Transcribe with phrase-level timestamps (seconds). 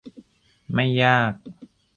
[0.73, 1.33] ไม่ยาก